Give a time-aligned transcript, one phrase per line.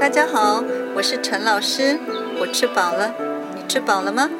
[0.00, 0.64] 大家好，
[0.94, 2.00] 我是陈老师。
[2.40, 3.14] 我吃饱了，
[3.54, 4.30] 你吃饱了吗？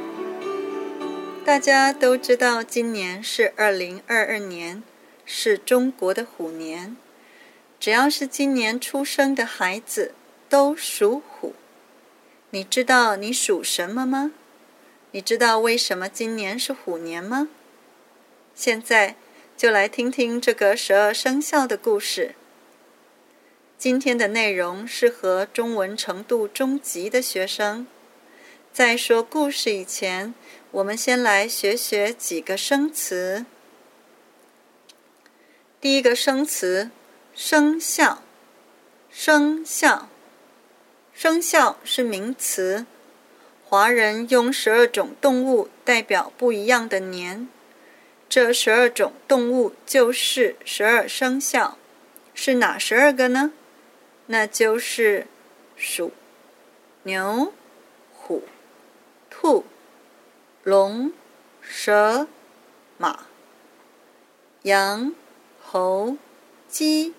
[1.45, 4.83] 大家都知道，今年是二零二二年，
[5.27, 6.97] 是中国的虎年。
[7.79, 10.15] 只要是今年出生的孩子，
[10.49, 11.55] 都属虎。
[12.49, 14.33] 你知道你属什么吗？
[15.11, 17.49] 你知道为什么今年是虎年吗？
[18.55, 19.15] 现在
[19.59, 22.35] 就来听听这个十二生肖的故事。
[23.81, 27.87] 今天的内容适合中文程度中级的学生。
[28.75, 30.35] 在说故事以前，
[30.71, 33.47] 我们先来学学几个生词。
[35.81, 36.91] 第一个生词，
[37.35, 38.23] 生肖。
[39.09, 40.11] 生肖，
[41.15, 42.85] 生肖是名词。
[43.65, 47.49] 华人用十二种动物代表不一样的年，
[48.29, 51.79] 这十二种动物就是十二生肖。
[52.35, 53.53] 是哪十二个呢？
[54.33, 55.27] 那就是
[55.75, 56.13] 鼠、
[57.03, 57.53] 牛、
[58.13, 58.45] 虎、
[59.29, 59.65] 兔、
[60.63, 61.13] 龙、
[61.61, 62.29] 蛇、
[62.97, 63.27] 马、
[64.63, 65.13] 羊、
[65.61, 66.17] 猴、
[66.69, 67.13] 鸡、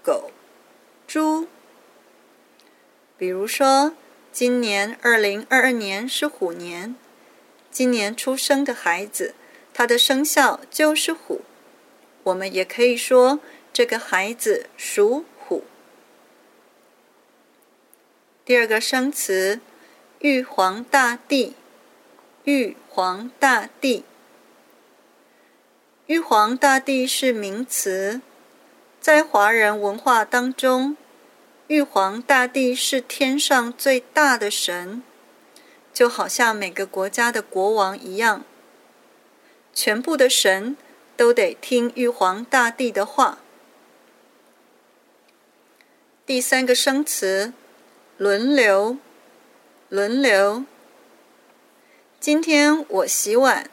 [0.00, 0.30] 狗、
[1.08, 1.48] 猪。
[3.18, 3.96] 比如说，
[4.30, 6.94] 今年二零二二年是虎年，
[7.72, 9.34] 今年出生的孩子，
[9.72, 11.40] 他的生肖就是虎。
[12.22, 13.40] 我们也可以说，
[13.72, 15.24] 这个孩子属。
[18.46, 19.60] 第二个生词，
[20.18, 21.54] 玉皇大帝。
[22.44, 24.04] 玉皇大帝，
[26.04, 28.20] 玉皇大帝是名词，
[29.00, 30.98] 在华人文化当中，
[31.68, 35.02] 玉皇大帝是天上最大的神，
[35.94, 38.44] 就好像每个国家的国王一样，
[39.72, 40.76] 全部的神
[41.16, 43.38] 都得听玉皇大帝的话。
[46.26, 47.54] 第三个生词。
[48.16, 48.96] 轮流，
[49.88, 50.64] 轮流。
[52.20, 53.68] 今天我洗碗，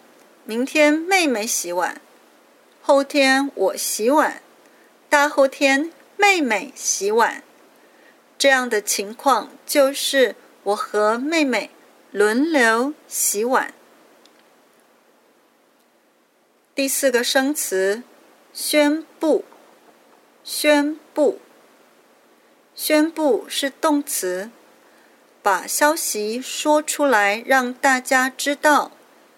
[0.46, 2.02] 明天妹妹洗碗，
[2.82, 4.42] 后天我洗碗，
[5.08, 7.44] 大后天妹妹洗碗。
[8.40, 11.70] 这样的情况就是我和妹妹
[12.10, 13.72] 轮流洗碗。
[16.74, 18.02] 第四个生词，
[18.52, 19.46] 宣布，
[20.44, 21.40] 宣布。
[22.84, 24.50] 宣布是动词，
[25.44, 28.94] 把消息说出来让大家知道，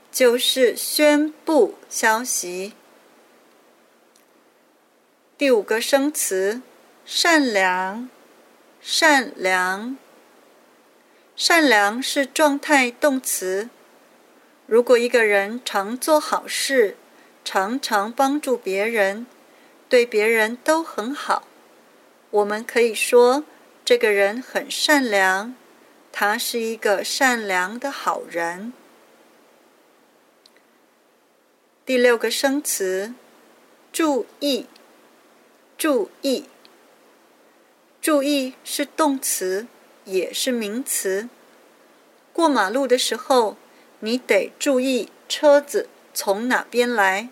[0.09, 2.71] 就是宣布消息。
[5.37, 6.61] 第五个生词，
[7.03, 8.09] 善良，
[8.79, 9.97] 善良，
[11.35, 13.67] 善良是状态动词。
[14.65, 16.95] 如果一个人常做好事，
[17.43, 19.27] 常常帮助别人，
[19.89, 21.45] 对别人都很好。
[22.33, 23.44] 我们可以说，
[23.85, 25.53] 这个人很善良，
[26.11, 28.73] 他是一个善良的好人。
[31.85, 33.13] 第六个生词，
[33.91, 34.66] 注意，
[35.77, 36.45] 注意，
[38.01, 39.67] 注意是动词，
[40.05, 41.29] 也是名词。
[42.31, 43.57] 过马路的时候，
[43.99, 47.29] 你得注意车子从哪边来。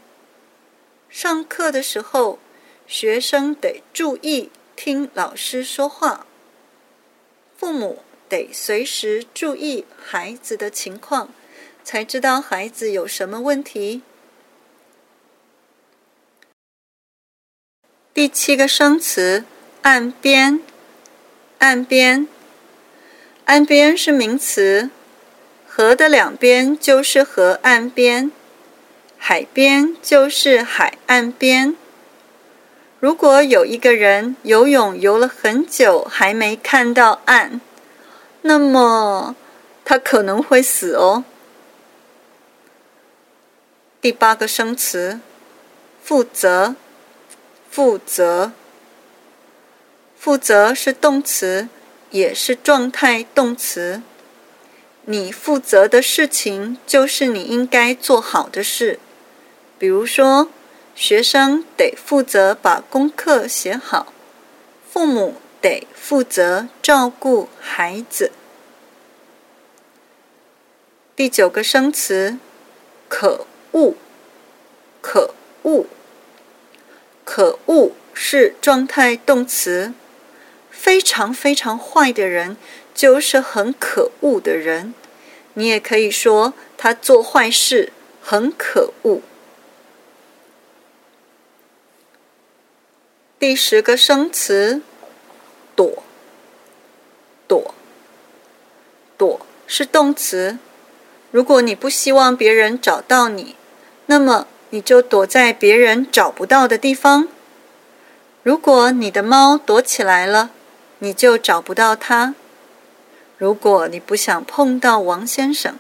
[1.10, 2.38] 上课的时候，
[2.86, 4.52] 学生得注意。
[4.84, 6.26] 听老师说话，
[7.56, 11.30] 父母得随时注意孩子的情况，
[11.84, 14.02] 才知道孩子有什么问题。
[18.12, 19.46] 第七个生词，
[19.84, 20.60] 岸边，
[21.60, 22.28] 岸边，
[23.46, 24.90] 岸边是名词，
[25.68, 28.32] 河的两边就是河岸边，
[29.16, 31.78] 海边就是海岸边。
[33.02, 37.60] 如果有一个人游泳游了很久还没看到岸，
[38.44, 39.36] 那么
[39.84, 41.24] 他可能会死哦。
[44.00, 45.20] 第八个生词，
[46.06, 46.76] 负责，
[47.74, 48.52] 负责，
[50.16, 51.70] 负责是动词，
[52.12, 54.04] 也是状态动词。
[55.06, 59.00] 你负责的事情就是你应该做好的事，
[59.80, 60.50] 比如说。
[60.96, 64.14] 学生得负责把功课写好，
[64.88, 68.32] 父母得负责照顾孩子。
[71.16, 72.38] 第九个生词，
[73.08, 73.96] 可恶，
[75.02, 75.34] 可
[75.64, 75.86] 恶，
[77.24, 79.94] 可恶是状态动词，
[80.70, 82.58] 非常非常坏的人
[82.94, 84.94] 就是很可恶的人，
[85.56, 87.92] 你也可以说他做坏事
[88.22, 89.22] 很可恶。
[93.42, 94.84] 第十个生词，
[95.76, 96.04] 躲，
[97.48, 97.74] 躲，
[99.18, 100.60] 躲是动词。
[101.32, 103.56] 如果你不希望别人找到你，
[104.06, 107.30] 那么你就躲在别人找不到的地方。
[108.44, 110.52] 如果你的猫躲起来了，
[111.00, 112.36] 你就找不到它。
[113.40, 115.80] 如果你不想碰到王先生，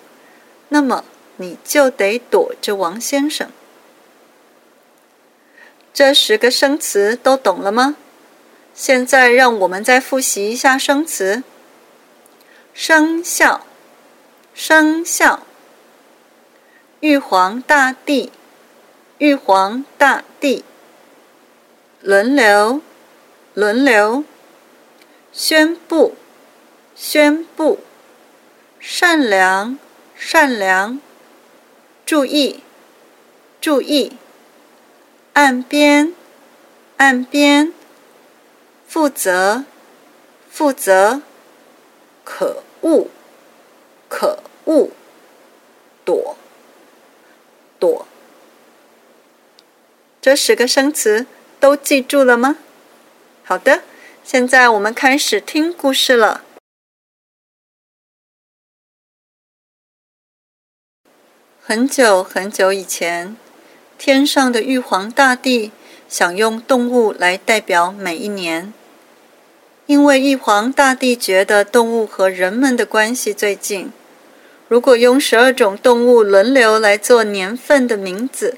[0.70, 1.06] 那么
[1.36, 3.52] 你就得躲着王先生。
[5.94, 7.98] 这十个生词都懂了吗？
[8.74, 11.44] 现在让我们再复习一下生词：
[12.74, 13.66] 生肖、
[14.54, 15.42] 生肖；
[17.02, 18.32] 玉皇大帝、
[19.18, 20.64] 玉皇大帝；
[22.00, 22.82] 轮流、
[23.54, 24.24] 轮流；
[25.34, 26.16] 宣布、
[26.96, 27.80] 宣布；
[28.80, 29.78] 善良、
[30.16, 30.98] 善良；
[32.06, 32.64] 注意、
[33.60, 34.14] 注意；
[35.34, 36.14] 岸边、
[36.98, 37.74] 岸边。
[38.94, 39.64] 负责，
[40.54, 41.22] 负责，
[42.26, 43.08] 可恶，
[44.10, 44.90] 可恶，
[46.04, 46.36] 躲，
[47.80, 48.06] 躲。
[50.20, 51.26] 这十个生词
[51.62, 52.58] 都记住了吗？
[53.46, 53.84] 好的，
[54.26, 56.44] 现在我们开始听故事了。
[61.62, 63.38] 很久很久以前，
[64.04, 65.70] 天上的玉皇大帝
[66.10, 68.74] 想用动物来代表每一年。
[69.86, 73.92] 因为玉皇大帝觉得动物和人们的关系最近，
[74.68, 78.58] 如果用十二种动物轮流来做年份的名字，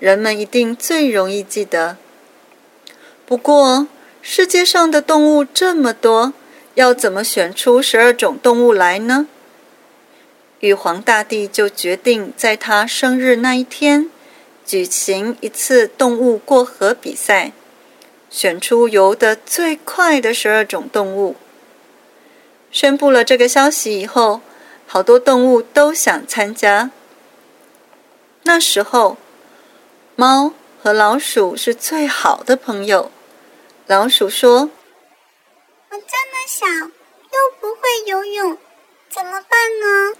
[0.00, 1.96] 人们一定最容易记得。
[3.24, 3.86] 不过，
[4.20, 6.32] 世界上的动物这么多，
[6.74, 9.28] 要怎么选出十二种动物来呢？
[10.58, 14.10] 玉皇大帝就决定在他生日那一天，
[14.64, 17.52] 举行一次动物过河比赛。
[18.30, 21.36] 选出游得最快的十二种动物。
[22.70, 24.40] 宣布了这个消息以后，
[24.86, 26.90] 好多动物都想参加。
[28.44, 29.18] 那时候，
[30.16, 33.10] 猫和老鼠是最好的朋友。
[33.86, 34.70] 老鼠说
[35.90, 38.56] ：“我这么小，又不会游泳，
[39.10, 40.16] 怎么办呢？”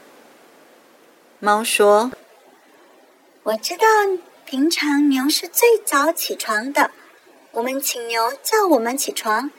[1.40, 2.12] 猫说
[3.44, 3.86] ：“我知道，
[4.52, 6.90] 平常牛是最早起床的。”
[7.52, 9.50] 我们请牛叫我们起床，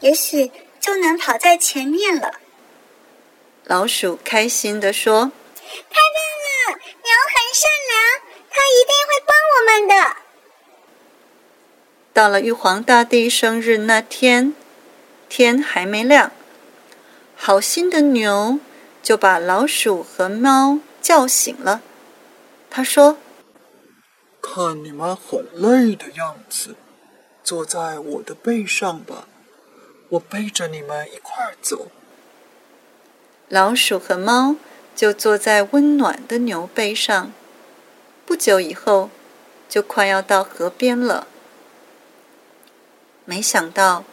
[0.00, 0.50] 也许
[0.80, 2.32] 就能跑在前面了。
[3.62, 5.30] 老鼠开心地说
[5.64, 6.80] ：“太棒了！
[6.80, 8.20] 牛很善良，
[8.50, 10.16] 它一定会帮我们的。”
[12.12, 14.52] 到了玉皇大帝生日那天，
[15.28, 16.32] 天还没亮，
[17.36, 18.58] 好心的牛
[19.00, 21.82] 就把老鼠和猫叫醒了。
[22.68, 23.16] 他说
[24.52, 26.74] ：“看你们很累的样子。”
[27.42, 29.26] 坐在我的背上吧，
[30.10, 31.88] 我背着你们一块儿走。
[33.48, 34.56] 老鼠和猫
[34.94, 37.32] 就坐在温暖的牛背上。
[38.26, 39.10] 不久以后，
[39.68, 41.26] 就快要到河边了。
[43.24, 44.04] 没想到，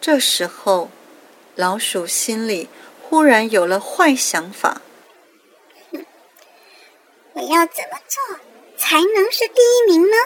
[0.00, 0.90] 这时候，
[1.54, 2.68] 老鼠心里
[3.00, 4.82] 忽然有了坏想法。
[7.32, 8.38] 我要怎么做
[8.90, 10.16] 才能是第一名呢？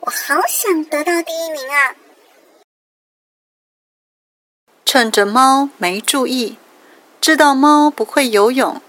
[0.00, 1.94] 我好想得到第一名啊！
[4.86, 6.56] 趁着猫没注意，
[7.20, 8.80] 知道猫不会游泳，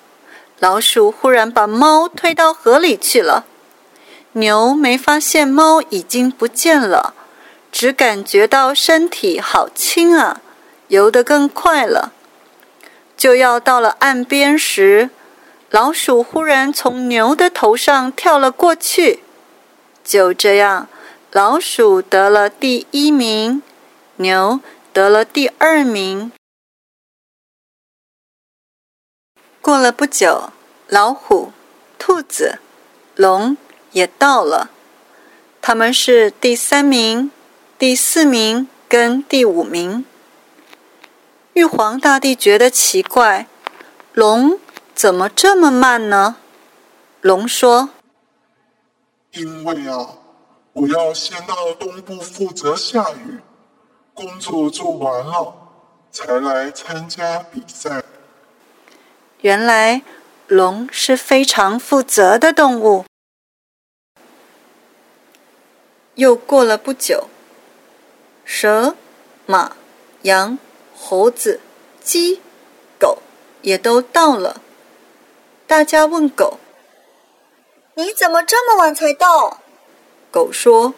[0.59, 3.45] 老鼠忽然把猫推到河里去了。
[4.31, 7.13] 牛没发现猫已经不见了，
[7.73, 10.39] 只感觉到身体好轻啊，
[10.87, 12.13] 游得更快了。
[13.17, 15.09] 就要到了岸边时，
[15.75, 19.19] 老鼠忽然从牛的头上跳了过去。
[20.05, 20.87] 就这样。
[21.31, 23.61] 老鼠得了第一名，
[24.15, 24.61] 牛
[24.93, 26.31] 得了第二名。
[29.59, 30.53] 过了不久，
[30.87, 31.51] 老虎、
[31.99, 32.59] 兔子、
[33.15, 33.57] 龙
[33.91, 34.69] 也到了，
[35.61, 37.29] 他们是第三名、
[37.77, 40.05] 第四名跟第五名。
[41.51, 43.47] 玉皇大帝觉得奇怪，
[44.13, 44.57] 龙
[44.95, 46.37] 怎么这么慢呢？
[47.21, 47.89] 龙说
[49.33, 50.17] ：“因为啊。”
[50.75, 53.39] 我要先到东部负责下雨，
[54.13, 55.55] 工作做完了
[56.11, 58.03] 才来参加比赛。
[59.39, 60.01] 原来
[60.47, 63.05] 龙是非常负责的动物。
[66.15, 67.29] 又过了不久，
[68.43, 68.97] 蛇、
[69.45, 69.77] 马、
[70.23, 70.59] 羊、
[70.93, 71.61] 猴子、
[72.03, 72.41] 鸡、
[72.99, 73.19] 狗
[73.61, 74.61] 也都到了。
[75.67, 76.59] 大家问狗
[77.95, 79.61] ：“你怎么这么晚才到？”
[80.29, 80.93] 狗说：“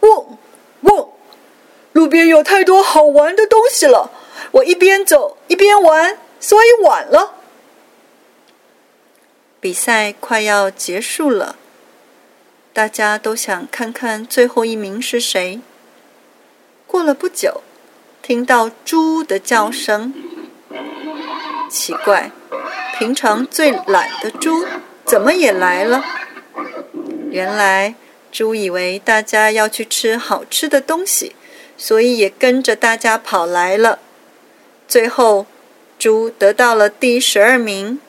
[0.00, 0.38] 汪
[0.82, 1.08] 汪，
[1.92, 4.10] 路边有太多好玩的东西了，
[4.52, 7.34] 我一边走一边玩，所以晚了。
[9.60, 11.56] 比赛快要结束了，
[12.72, 15.60] 大家都想看看最后一名是谁。
[16.86, 17.62] 过了不久，
[18.22, 20.14] 听到猪的叫声，
[21.68, 22.30] 奇怪，
[22.98, 24.66] 平常最懒的猪
[25.04, 26.04] 怎么也来了？
[27.30, 27.94] 原来，
[28.32, 31.36] 猪以为大家要去吃好吃的东西，
[31.76, 34.00] 所以也跟着大家跑来了。
[34.88, 35.46] 最后，
[35.96, 38.00] 猪得到了第十二名。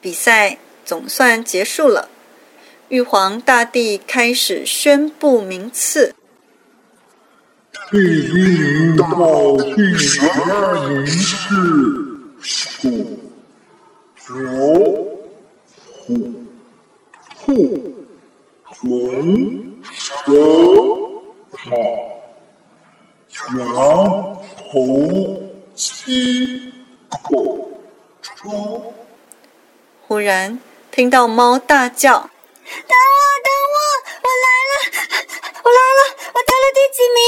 [0.00, 2.08] 比赛总算结束了，
[2.90, 6.14] 玉皇大帝开始宣布名次。
[7.90, 11.54] 第一名到第十二名是、
[14.28, 14.38] 牛、
[16.06, 16.14] 虎、
[17.44, 17.52] 兔、
[18.82, 20.30] 龙、蛇、
[21.66, 21.74] 马、
[23.58, 24.38] 羊、
[24.70, 24.78] 猴、
[25.74, 26.72] 鸡、
[27.08, 27.68] 狗、
[28.22, 28.92] 猪。
[30.06, 30.56] 忽然
[30.92, 32.12] 听到猫大叫
[32.62, 33.76] ：“等我，等我，
[34.22, 34.72] 我来了，
[35.64, 36.00] 我来了，
[36.32, 37.18] 我得了第几名？”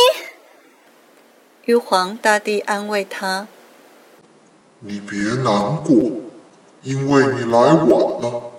[1.66, 3.48] 玉皇大帝安慰他
[4.78, 5.92] ：“你别难过，
[6.84, 8.52] 因为你来晚了，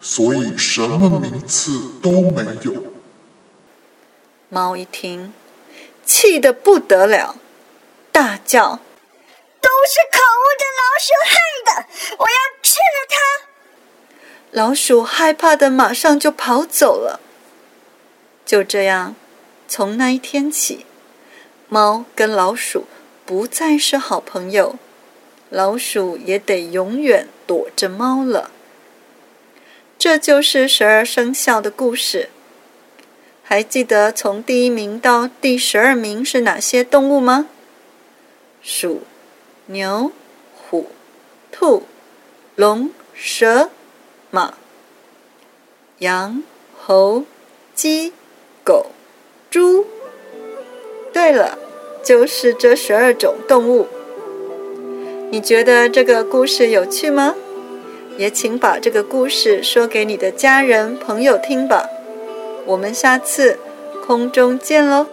[0.00, 2.84] 所以什么名次都没有。”
[4.48, 5.34] 猫一听，
[6.06, 7.36] 气得不得了，
[8.12, 8.78] 大叫
[9.60, 11.34] ：“都是可恶的老鼠害
[11.66, 12.16] 的！
[12.18, 13.14] 我要吃了它！”
[14.52, 17.18] 老鼠害怕的马上就跑走了。
[18.46, 19.16] 就这样，
[19.66, 20.86] 从那一天起，
[21.68, 22.86] 猫跟老鼠
[23.26, 24.76] 不再是好朋友，
[25.50, 28.50] 老鼠也得永远躲着猫了。
[29.98, 32.28] 这就是十二生肖的故事。
[33.42, 37.48] 还记得从第一名到第十二名是哪些动物吗？
[38.62, 39.02] 鼠、
[39.66, 40.12] 牛、
[40.54, 40.90] 虎、
[41.52, 41.84] 兔、
[42.56, 43.70] 龙、蛇。
[44.30, 44.54] 马、
[45.98, 46.42] 羊、
[46.76, 47.24] 猴、
[47.72, 48.12] 鸡、
[48.64, 48.86] 狗、
[49.48, 49.86] 猪。
[51.12, 51.56] 对了，
[52.02, 53.86] 就是这十二种动物。
[55.34, 57.34] 你觉得这个故事有趣吗？
[58.16, 61.88] 也请把这个故事说给你的家人朋友听吧。
[62.64, 63.58] 我们下次
[64.06, 65.08] 空中见喽！